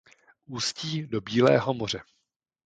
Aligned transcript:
Ústí 0.45 1.05
do 1.07 1.21
Bílého 1.21 1.73
moře. 1.73 2.01